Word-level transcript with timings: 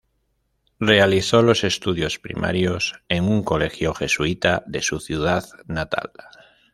Realizó 0.79 1.43
los 1.43 1.63
estudios 1.63 2.17
primarios 2.17 2.95
en 3.07 3.25
un 3.25 3.43
colegio 3.43 3.93
jesuita 3.93 4.63
de 4.65 4.81
su 4.81 4.99
ciudad 4.99 5.45
natal. 5.67 6.11